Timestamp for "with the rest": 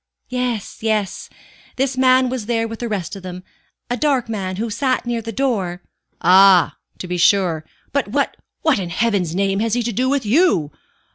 2.67-3.15